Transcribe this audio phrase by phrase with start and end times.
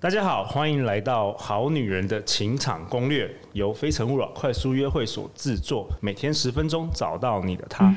[0.00, 7.92] 大家好，欢迎来到《好女人的情场攻略》，由非诚勿扰快速约会所制作，每天十分钟，找到你的他。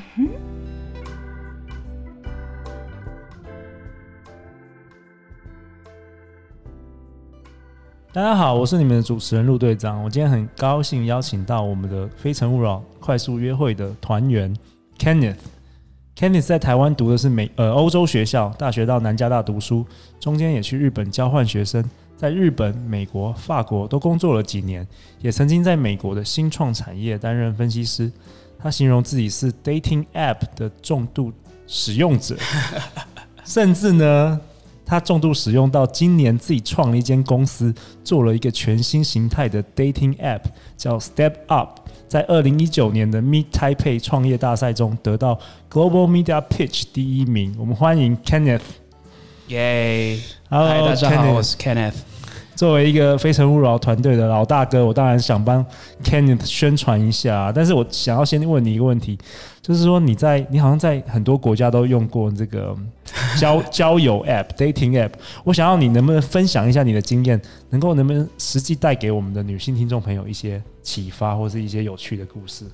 [8.12, 10.02] 大家好，我是你们的主持人陆队长。
[10.02, 14.52] 我今天很高兴邀请到我们的非诚勿扰快速约会的团员
[14.98, 15.36] Kenneth。
[16.22, 19.84] Kenneth 在台湾读的是美呃欧洲学校，大学到南加大读书，
[20.20, 21.84] 中间也去日本交换学生，
[22.16, 24.86] 在日本、美国、法国都工作了几年，
[25.20, 28.08] 也曾经在美国的新创产业担任分析师。
[28.56, 31.32] 他形容自己是 dating app 的重度
[31.66, 32.36] 使用者，
[33.44, 34.40] 甚至呢，
[34.92, 37.74] 他重度使用到今年自己创了一间公司，
[38.04, 40.42] 做了一个全新形态的 dating app，
[40.76, 41.80] 叫 Step Up。
[42.06, 47.56] 在二零一九年的 Meet Taipei 创业大赛中得到 Global Media Pitch 第一名。
[47.58, 48.60] 我们欢迎 Kenneth。
[49.48, 50.18] 耶
[50.50, 51.94] ！Hello，大家好，我是 Kenneth。
[52.54, 55.64] 作为一个非诚勿扰团队的老大哥，我当然想帮
[56.04, 57.50] Kenneth 宣传一下。
[57.54, 59.18] 但是我想要先问你一个问题，
[59.62, 62.76] 就是说你在你好像在很多国家都用过这个
[63.40, 65.12] 交交友 App、Dating App。
[65.44, 72.66] 我想要你能不能分享一下你的经验，能够能不能实际带给我们的女性听众朋友一些启发，或是一些有趣的故事？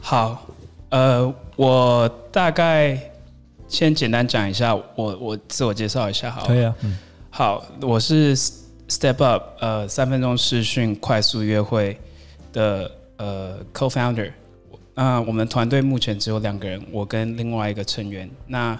[0.00, 0.46] 好，
[0.90, 2.98] 呃，我大概
[3.68, 6.98] 先简单讲一下，我我自我介绍一下好，好，可以啊，嗯，
[7.30, 8.36] 好，我是。
[8.88, 11.98] Step Up，呃，三分钟视讯快速约会
[12.52, 14.32] 的呃 Co-founder，
[14.94, 18.30] 那我们团队目前只有两个人，我跟另外一个成员。
[18.46, 18.78] 那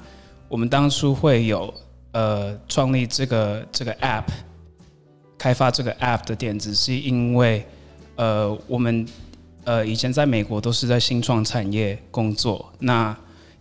[0.48, 1.72] 我们当初会有
[2.12, 4.24] 呃创立这个这个 App，
[5.36, 7.66] 开发这个 App 的点子，是因为
[8.14, 9.06] 呃我们
[9.64, 13.16] 呃以前在美国都是在新创产业工作，那。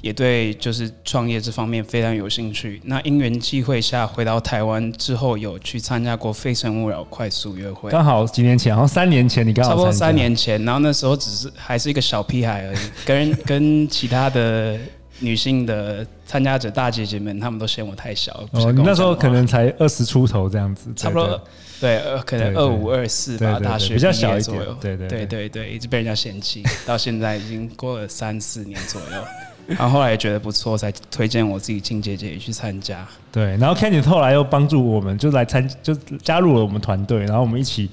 [0.06, 2.80] 也对，就是创业这方面非常有兴趣。
[2.84, 7.89] 那因缘际会下回到台湾之后，有去参加过《非诚勿扰》快速约会。
[7.89, 14.77] 刚好几年前，好像三年前你刚好差不多三年前，然后那时候只是还是一个小屁孩而已，跟 跟其他的
[15.21, 18.32] 女性的参加者大姐姐们，她们都嫌我太小。
[18.52, 21.42] 哦，你那时候可能才二十出头这样子，差不多
[21.82, 24.60] 对，可能二五二四吧，大学比较小一点。
[24.80, 29.26] 对对对对对，一直被人家嫌弃，到现在已经过了三四年左右。
[29.67, 33.05] 然后后来也觉得不错，才推荐我自己亲姐姐也去参加。
[33.31, 37.20] 对，然后 Kenneth 后来又帮助我们，就来参，就加入了我们团队。
[37.26, 37.89] 然后我们一起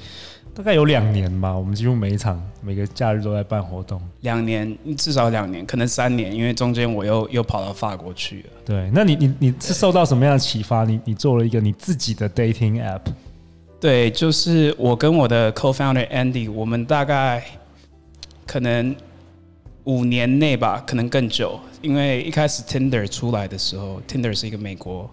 [0.54, 4.00] 大概有两年吧，我们几乎每一场每个假日都在办活动。
[4.20, 8.50] 两年，至少两年，可能三年，因为中间我又又跑到法国去了。
[8.66, 10.84] 对，那你你你是受到什么样的启发？
[10.84, 13.00] 你你做了一个你自己的 dating app？
[13.80, 17.42] 对，就是我跟我的 co-founder Andy，我们大概
[18.46, 18.94] 可能。
[19.84, 25.10] 五年内吧，可能更久，因为一开始 Tinder 出来的时候，Tinder 是一个美国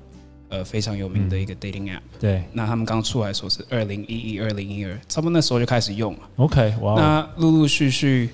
[0.49, 2.01] 呃非常有名的一个 dating app。
[2.19, 6.19] 对，那他们刚出来的时候是二零一一、二零一二，差不多那时候就开始用了。
[6.35, 6.93] OK，哇。
[6.95, 8.29] 那陆陆续续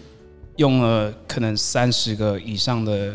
[0.58, 3.14] 用了可能三十个以上的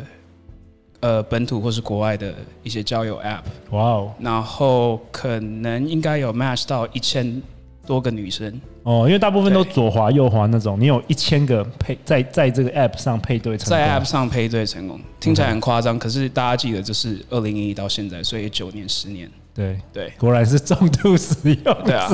[1.00, 3.42] 呃本土或是国外的一些交友 app。
[3.70, 4.14] 哇哦。
[4.18, 7.42] 然后可能应该有 match 到一千
[7.90, 8.48] 多个女生。
[8.84, 21.34] 哦，因为大部分都左滑右滑那种，你有一千个配在在这个 app 上配对成功，在 app 上配对成功，听起来很夸张，可是大家记得这是二零一一到现在，所以九年十年，对对，果然是重度使
[21.64, 22.08] 用，对啊。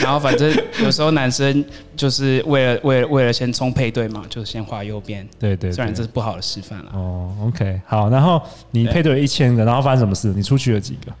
[0.00, 0.50] 然后反正
[0.82, 1.62] 有时候男生
[1.94, 6.90] 就是为了为了为了先冲配对嘛，就先画右边，对，对对，虽然这是不好的示范了。
[6.94, 8.40] 哦，OK，好，然后
[8.70, 10.28] 你配对了一千个，然后发生什么事？
[10.34, 11.12] 你出去了几个？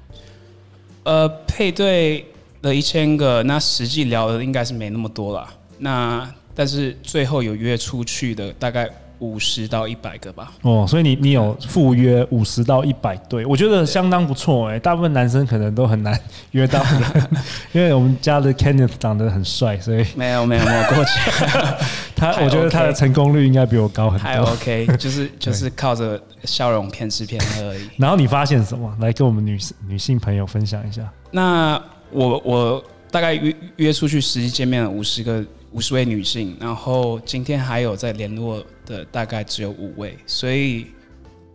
[1.04, 2.24] 呃，配对。
[2.66, 5.48] 了一千个，那实际聊的应该是没那么多了。
[5.78, 8.88] 那但是最后有约出去的大概
[9.18, 10.52] 五十到一百个吧。
[10.62, 14.78] 哦，所以你你有赴约五十到一百对，我觉得相当不错哎。
[14.78, 16.18] 大部分男生可能都很难
[16.50, 17.30] 约到的，
[17.72, 21.30] 因为我们家的 Kenneth 长得很帅，所以没有没有没有过去。
[22.16, 24.24] 他我觉得他的成功率应该比我高很多。
[24.24, 27.88] 还 OK，就是就是靠着笑容骗吃骗喝而已。
[27.98, 28.94] 然后你发现什么？
[29.00, 31.02] 来跟我们女女性朋友分享一下。
[31.30, 31.80] 那。
[32.10, 40.86] 我我大概约约出去实际见面了五十个五十位女性，然后今天还有在联络的大概只有五位，所以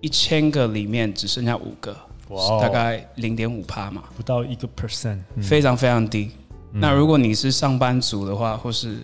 [0.01, 1.95] 一千个里面只剩下五个，
[2.59, 6.31] 大概零点五趴嘛，不到一个 percent，非常非常低。
[6.73, 8.97] 那如果你是上班族的话，或是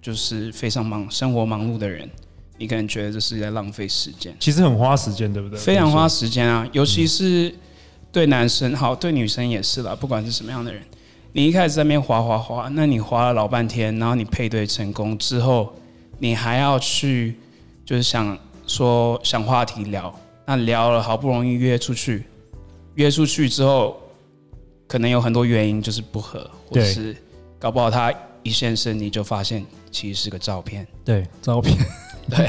[0.00, 2.08] 就是非常忙生活忙碌的人，
[2.58, 5.58] 你可能觉得这是在浪费时间，其实很花时间，对不对？
[5.58, 7.54] 非常花时间啊，尤其是。
[8.14, 9.92] 对男生好，对女生也是啦。
[9.92, 10.80] 不管是什么样的人，
[11.32, 15.74] 你一开始在那边滑滑滑，那你滑了老半天，然后你配对成功之后，
[16.20, 17.34] 你还要去
[17.84, 18.38] 就是想
[18.68, 20.16] 说想话题聊，
[20.46, 22.24] 那聊了好不容易约出去，
[22.94, 24.00] 约出去之后，
[24.86, 27.16] 可能有很多原因就是不合，或是
[27.58, 28.14] 搞不好他
[28.44, 30.86] 一现身你就发现其实是个照片。
[31.04, 31.76] 对，照片。
[32.30, 32.48] 对。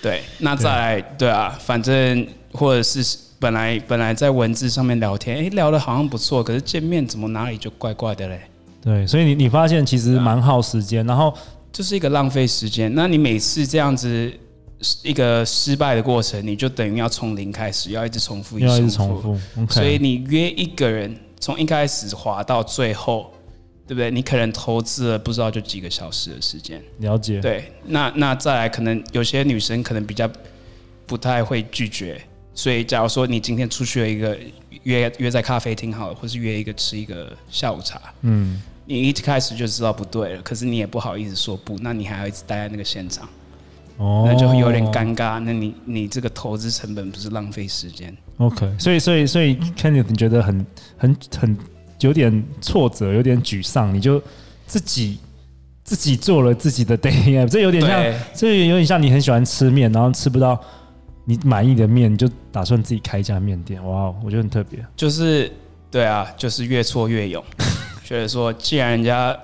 [0.00, 3.02] 对，那再来对，对啊，反正或者是
[3.38, 8.40] 本来本来在文字上面聊天，哎，聊的好像不错，可是见面怎么哪里就怪怪的嘞？
[8.80, 11.32] 对，所以你你发现其实蛮耗时间，啊、然后
[11.72, 12.94] 就是一个浪费时间。
[12.94, 14.32] 那你每次这样子
[15.02, 19.38] 一个失败的过程，你就等于要从零开始，要一直重复，要一直重复。
[19.56, 23.32] Okay、所以你约一个人从一开始滑到最后。
[23.88, 24.10] 对不对？
[24.10, 26.78] 你可能投资了不知道就几个小时的时间。
[26.98, 27.40] 了解。
[27.40, 30.30] 对，那那再来，可能有些女生可能比较
[31.06, 32.20] 不太会拒绝，
[32.58, 34.36] 所以假如说你今天出去了一个
[34.82, 43.28] 约约在咖啡厅好了，或是约一个吃一个下午茶，嗯，你一开始就知道不对了，可是你也不好意思说不，那你还要一直待在那个现场，
[43.98, 45.38] 哦，那就有点尴尬。
[45.38, 50.66] 那你你这个投资成本不是浪费时间？OK，所以所以所以 Kenneth 你觉得很
[50.96, 51.56] 很很。
[52.00, 54.22] 有点挫折，有点沮丧，你就
[54.68, 55.18] 自己
[55.82, 60.56] 自己做了自己的 dating app，这有点像，这有点像你很喜欢吃面，然后吃不到
[61.28, 63.86] 你满意的面，你就打算自己开一家面店。
[63.86, 64.82] 哇，我觉得很特别。
[64.96, 65.52] 就是
[65.90, 67.44] 对啊，就是越挫越勇，
[68.02, 69.38] 觉得说既然人家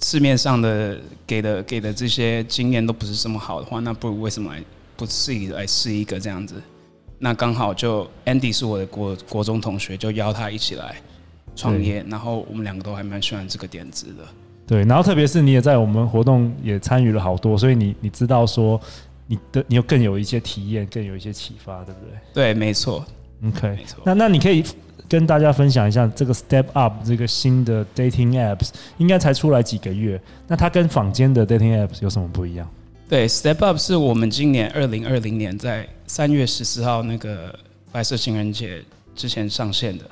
[0.00, 4.62] 市面上的给的给的这些经验都不是这么好的话，那不如为什么来
[4.96, 6.54] 不自己来试一个这样子？
[7.18, 10.96] 那刚好就 Andy 是我的国国中同学，就邀他一起来。
[11.56, 14.22] 创业，然后我们两个都还蛮喜欢这个点子的。
[14.64, 18.80] 对，然后特别是你也在我们活动也参与了好多，所以你你知道说
[19.28, 22.18] 你的你又更有一些体验，更有一些启发，对不对？
[22.34, 23.06] 对，没错。
[23.46, 24.02] OK，没错。
[24.04, 24.64] 那那你可以
[25.08, 32.68] 跟大家分享一下这个 Step Up 这个新的 Dating Apps，应该才出来几个月，那它跟坊间的 Dating Apps 有什么不一样？
[33.08, 37.56] 对，Step Up 是我们今年二零二零年在三月十四号那个
[37.92, 38.82] 白色情人节
[39.14, 40.04] 之前上线的。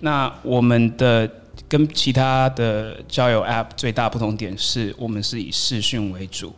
[0.00, 1.30] 那我们的
[1.68, 6.52] 跟其他的交友 App 最大不同点是我们是以视讯为主，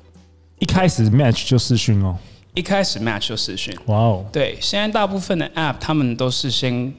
[0.59, 2.17] 一开始 match 就视讯哦，
[2.55, 6.93] 一开始 match 就视讯，哇哦，对，现在大部分的 App 他们都是先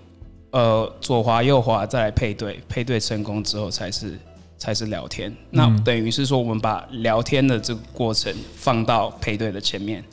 [0.52, 4.18] 呃左滑右滑再来配对，配对成功之后才是
[4.58, 10.04] 才是聊天，那等于是说我们把聊天的这个过程放到配对的前面。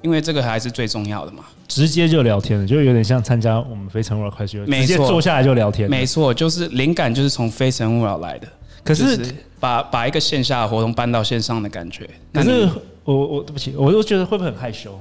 [0.00, 5.90] 因为这个还是最重要的嘛，直接就聊天了，就有点像参加我们非诚勿扰快速约会，直接坐下来就聊天。
[5.90, 8.46] 没错，就是灵感就是从非诚勿扰来的。
[8.84, 12.08] 可是，是把把一个线下的活动搬到线上的感觉。
[12.32, 12.68] 可是
[13.04, 14.98] 我我对不起，我都觉得会不会很害羞？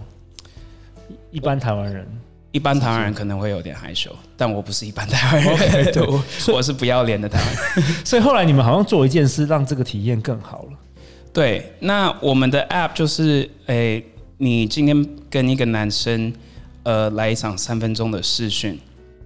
[1.32, 2.08] 一般台湾人，
[2.52, 6.24] 一般台湾人可能会有点害羞，但我不是一般台湾人，okay, 对，我
[6.56, 7.96] 我是不要脸的台湾人。
[8.06, 10.78] 所以后来你们好像做一件事，让这个体验更好了。
[11.34, 13.96] 对，那我们的 App 就是诶。
[13.96, 14.06] 欸
[14.40, 16.32] 你今天跟一个男生，
[16.84, 18.80] 呃，来一场三分钟的试训，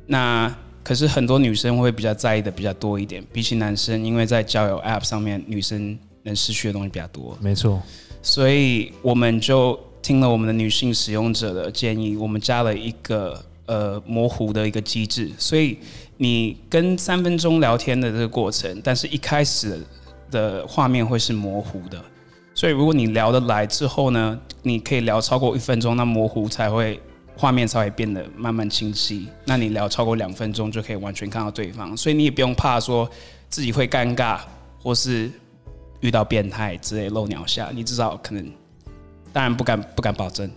[0.08, 0.50] 那
[0.84, 7.38] 可是很多女生会比较在意的比较多一点，比起男生，因为在交友 App 上面，女生能失去的东西比较多。
[7.40, 7.82] 没错，
[8.22, 15.78] 所以我们就听了我们的女性使用者的建议，我们加了一个呃模糊的一个机制，所以
[16.18, 19.80] 你跟三分钟聊天的这个过程，但是一开始
[20.30, 22.04] 的画面会是模糊的。
[22.54, 27.00] 所以，如果你聊得来之后呢，你可以聊超过一分钟，那模糊才会
[27.42, 29.28] 画面才会变得慢慢清晰。
[29.46, 31.98] 那你聊超过两分钟，就可以完全看到对方。
[31.98, 33.10] 所以你也不用怕说
[33.50, 34.38] 自己会尴尬，
[34.80, 35.28] 或是
[36.02, 38.46] 遇到变态之类露鸟下，你至少可能。
[39.34, 40.52] 当然不敢不敢保证，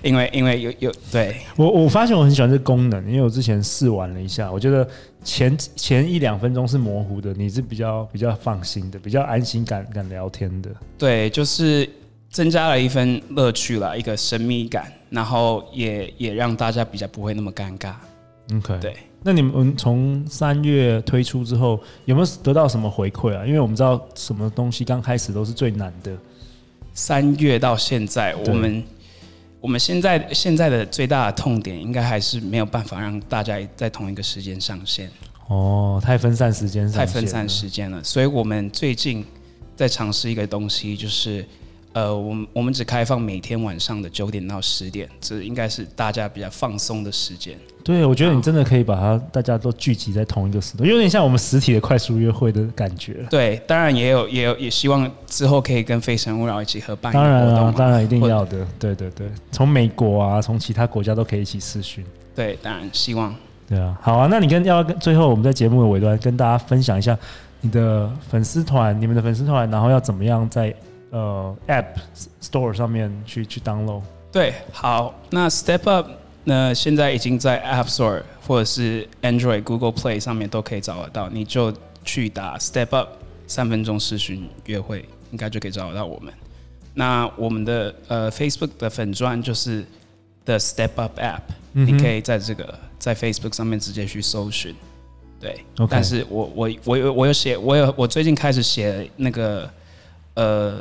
[0.00, 4.88] 因为因为有有对我我发现我很喜欢这功能，因为我之前试玩了一下，我觉得
[5.24, 10.70] 前前一两分钟是模糊的，你是比较比较放心的，比较安心敢敢聊天的。
[10.96, 11.90] 对，就是
[12.30, 17.94] 增加了一份乐趣啦，一个神秘感，然后也也让大家比较不会那么尴尬。
[18.54, 18.96] OK，对。
[19.22, 23.44] 那你们从三月推出之后，有没有得到什么回馈啊？
[23.44, 26.16] 因为我们知道什么东西刚开始都是最难的。
[26.94, 28.84] 三月到现在，我们
[29.60, 35.10] 我们现在现在的最大的痛点，应该还是没有办法让大家在同一个时间上线。
[35.48, 38.02] 哦，太分散时间，太分散时间了。
[38.04, 39.24] 所以我们最近
[39.74, 41.44] 在尝试一个东西，就是。
[41.96, 47.56] 呃，我们我们只开放每天晚上的九点到十点，这应该是大家比较放松的时间。
[47.82, 53.24] 对，我觉得你真的可以把它大家都聚集在同一个时段，有点像我们实体的快速约会的感觉。
[53.30, 57.10] 对，当然也有也有也希望之后可以跟非诚勿扰一起合办。
[57.14, 58.66] 当然啊，当然一定要的。
[58.78, 62.04] 对对对，从美国啊，从其他国家都可以一起试训。
[62.34, 63.34] 对，当然希望。
[63.66, 67.18] 对啊，好啊，那你跟要跟最后我们在节目的尾端跟大家分享一下
[67.62, 70.74] 你的粉丝团，你们的粉丝团，然后要怎么样在。
[71.10, 71.86] 呃，App
[72.42, 74.02] Store 上面去去 download。
[74.32, 76.08] 对，好，那 Step Up
[76.44, 81.72] 那现在已经在 App Store 或者是 Android、Google Play 上面都可以找得到，你就
[82.04, 83.08] 去打 Step Up
[83.46, 86.32] 三分钟视讯约会，应该就可以找得到我们。
[86.94, 89.84] 那我们的呃 Facebook 的粉钻就是
[90.44, 91.40] The Step Up App，
[91.74, 94.74] 嗯、你可以在这个在 Facebook 上面直接去搜寻。
[95.40, 99.68] 对.但是我我我有我有写，我有我最近开始写那个
[100.34, 100.78] 呃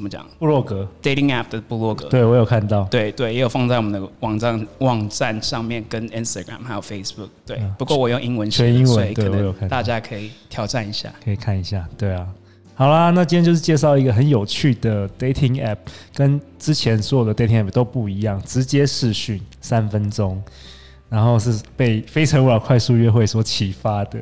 [0.00, 0.26] 怎么讲？
[0.38, 2.08] 部落格 dating app 的部落格。
[2.08, 2.84] 对，我有看到。
[2.84, 7.28] 对对，也有放在我们的网站网站上面，跟 Instagram 还有 Facebook。
[7.44, 9.68] 对，嗯、不过我用英文写，全英文，所以可能对，我有看。
[9.68, 11.86] 大家可以挑战一下，可以看一下。
[11.98, 12.26] 对啊，
[12.74, 15.76] 好啦，那今天就是介绍一个很有趣的 dating app，
[16.14, 20.42] 跟之前所有的 dating app 都不一样，直接视讯三分钟。
[21.10, 24.18] 然后是被《非诚勿扰》快速约会所启发的。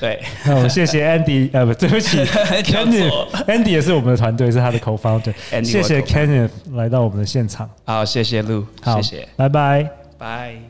[0.00, 5.34] 对，那我谢谢 Andy， 呃，不，对不起，Kenneth，Andy 也是我们的团队，是他的 co-founder。
[5.64, 7.68] 谢谢 Kenneth 来到我们的现场。
[7.84, 10.67] 好，谢谢 Lu，好，谢谢，拜拜，拜。